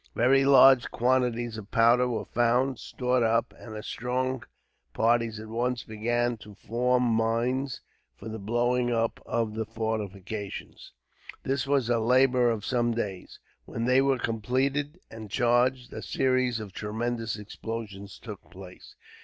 [0.15, 4.41] Very large quantities of powder were found, stored up, and strong
[4.95, 7.81] parties at once began to form mines,
[8.17, 10.91] for the blowing up of the fortifications.
[11.43, 13.37] This was a labour of some days.
[13.65, 18.95] When they were completed and charged, a series of tremendous explosions took place.